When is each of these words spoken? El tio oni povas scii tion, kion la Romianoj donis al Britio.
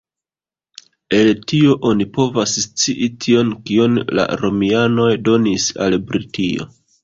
El 1.17 1.29
tio 1.51 1.75
oni 1.89 2.07
povas 2.15 2.55
scii 2.65 3.11
tion, 3.27 3.53
kion 3.69 4.03
la 4.21 4.27
Romianoj 4.45 5.09
donis 5.33 5.71
al 5.87 6.03
Britio. 6.11 6.71